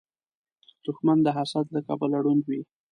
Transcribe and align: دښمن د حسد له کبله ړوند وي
دښمن 0.85 1.17
د 1.23 1.27
حسد 1.37 1.65
له 1.75 1.79
کبله 1.87 2.17
ړوند 2.25 2.43
وي 2.49 2.61